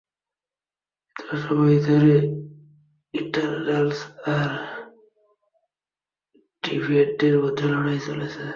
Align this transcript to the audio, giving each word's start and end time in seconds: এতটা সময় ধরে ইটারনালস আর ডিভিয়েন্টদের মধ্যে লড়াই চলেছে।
এতটা 1.15 1.35
সময় 1.45 1.77
ধরে 1.87 2.13
ইটারনালস 3.13 3.99
আর 4.31 4.51
ডিভিয়েন্টদের 6.63 7.35
মধ্যে 7.43 7.65
লড়াই 7.67 7.99
চলেছে। 8.07 8.43